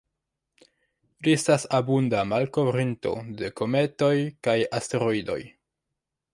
Li 1.27 1.35
estas 1.39 1.65
abunda 1.81 2.23
malkovrinto 2.31 3.13
de 3.43 3.53
kometoj 3.61 4.13
kaj 4.49 4.59
asteroidoj. 4.81 5.41